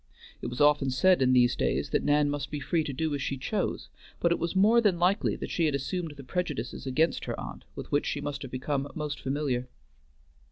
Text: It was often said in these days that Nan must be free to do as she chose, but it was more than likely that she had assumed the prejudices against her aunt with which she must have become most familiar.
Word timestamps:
It 0.41 0.47
was 0.47 0.59
often 0.59 0.89
said 0.89 1.21
in 1.21 1.31
these 1.31 1.55
days 1.55 1.91
that 1.91 2.01
Nan 2.01 2.27
must 2.31 2.49
be 2.49 2.59
free 2.59 2.83
to 2.85 2.91
do 2.91 3.13
as 3.13 3.21
she 3.21 3.37
chose, 3.37 3.87
but 4.19 4.31
it 4.31 4.39
was 4.39 4.55
more 4.55 4.81
than 4.81 4.97
likely 4.97 5.35
that 5.35 5.51
she 5.51 5.65
had 5.67 5.75
assumed 5.75 6.15
the 6.17 6.23
prejudices 6.23 6.87
against 6.87 7.25
her 7.25 7.39
aunt 7.39 7.65
with 7.75 7.91
which 7.91 8.07
she 8.07 8.19
must 8.19 8.41
have 8.41 8.49
become 8.49 8.91
most 8.95 9.19
familiar. 9.21 9.67